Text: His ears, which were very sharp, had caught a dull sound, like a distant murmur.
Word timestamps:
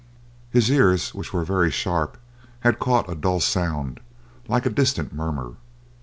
His 0.49 0.71
ears, 0.71 1.13
which 1.13 1.31
were 1.31 1.45
very 1.45 1.69
sharp, 1.69 2.17
had 2.61 2.79
caught 2.79 3.07
a 3.07 3.13
dull 3.13 3.39
sound, 3.39 3.99
like 4.47 4.65
a 4.65 4.71
distant 4.71 5.13
murmur. 5.13 5.57